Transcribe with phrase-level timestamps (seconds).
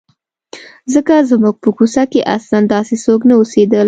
[0.93, 3.79] ځکه زموږ په کوڅه کې اصلاً داسې څوک نه اوسېدل.